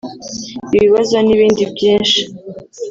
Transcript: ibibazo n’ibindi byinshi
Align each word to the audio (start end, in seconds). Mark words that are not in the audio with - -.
ibibazo 0.75 1.15
n’ibindi 1.25 1.63
byinshi 1.73 2.21